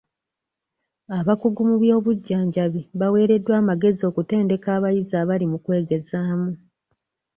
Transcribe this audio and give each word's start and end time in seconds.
Abakugu 1.19 1.61
mu 1.69 1.75
by'obujjanjabi 1.81 2.81
baweereddwa 2.99 3.53
amagezi 3.61 4.01
okutendeka 4.09 4.67
abayizi 4.77 5.13
abali 5.21 5.45
mu 5.51 5.57
kwegezaamu. 5.63 6.51